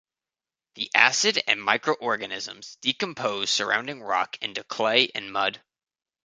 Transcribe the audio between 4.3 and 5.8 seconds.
into clay and mud.